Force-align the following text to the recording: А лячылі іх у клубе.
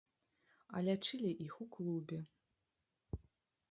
А 0.77 0.81
лячылі 0.87 1.31
іх 1.47 1.53
у 1.67 1.69
клубе. 1.79 2.19